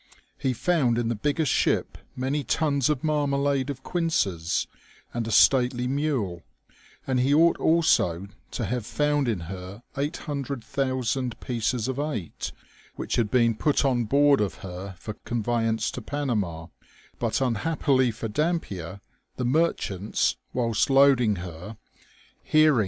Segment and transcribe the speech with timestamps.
[0.39, 4.65] He found in the biggest ship many tons of marmalade of quinces,
[5.13, 6.41] and a stately mule,
[7.05, 12.51] and he ought also to have found in her 800,000 pieces of eight,
[12.95, 16.65] which had been put on board of her for conveyance to Panama;
[17.19, 19.01] but unhappily for Dampier,
[19.35, 21.77] the merchants, whilst loading her,
[22.41, 22.79] hearing 194 OLD 8H1P8.